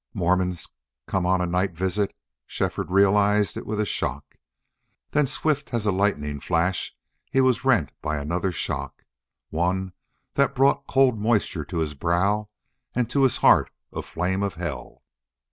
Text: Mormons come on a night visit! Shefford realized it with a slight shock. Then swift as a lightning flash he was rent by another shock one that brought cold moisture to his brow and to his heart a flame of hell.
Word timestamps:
Mormons 0.15 0.67
come 1.05 1.27
on 1.27 1.41
a 1.41 1.45
night 1.45 1.73
visit! 1.75 2.15
Shefford 2.47 2.89
realized 2.89 3.55
it 3.55 3.67
with 3.67 3.79
a 3.79 3.85
slight 3.85 3.97
shock. 3.99 4.37
Then 5.11 5.27
swift 5.27 5.75
as 5.75 5.85
a 5.85 5.91
lightning 5.91 6.39
flash 6.39 6.95
he 7.29 7.39
was 7.39 7.63
rent 7.63 7.91
by 8.01 8.17
another 8.17 8.51
shock 8.51 9.05
one 9.51 9.93
that 10.33 10.55
brought 10.55 10.87
cold 10.87 11.19
moisture 11.19 11.65
to 11.65 11.77
his 11.77 11.93
brow 11.93 12.49
and 12.95 13.11
to 13.11 13.21
his 13.21 13.37
heart 13.45 13.69
a 13.93 14.01
flame 14.01 14.41
of 14.41 14.55
hell. 14.55 15.03